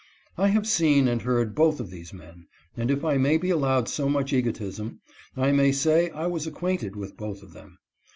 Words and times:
I 0.35 0.47
have 0.47 0.65
seen 0.65 1.07
and 1.07 1.21
heard 1.21 1.53
both 1.53 1.79
of 1.79 1.91
these 1.91 2.11
men, 2.11 2.47
and, 2.75 2.89
if 2.89 3.05
I 3.05 3.17
may 3.17 3.37
be 3.37 3.51
allowed 3.51 3.87
so 3.87 4.09
much 4.09 4.33
egotism, 4.33 4.99
I 5.37 5.51
may 5.51 5.71
say 5.71 6.09
I 6.09 6.25
was 6.25 6.47
acquainted 6.47 6.95
with 6.95 7.17
both 7.17 7.43
of 7.43 7.53
them. 7.53 7.77